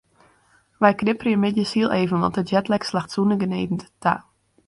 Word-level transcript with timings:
Wy 0.83 0.89
knipperje 1.01 1.39
middeis 1.41 1.73
hiel 1.75 1.91
even 1.99 2.21
want 2.23 2.37
de 2.39 2.43
jetlag 2.51 2.83
slacht 2.89 3.13
sûnder 3.13 3.39
genede 3.43 3.85
ta. 4.03 4.13